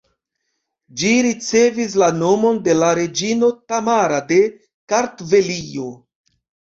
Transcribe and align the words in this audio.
Ĝi 1.01 1.09
ricevis 1.25 1.91
la 2.03 2.07
nomon 2.21 2.57
de 2.67 2.73
la 2.77 2.89
reĝino 2.99 3.49
Tamara 3.73 4.17
de 4.31 4.39
Kartvelio. 4.95 5.85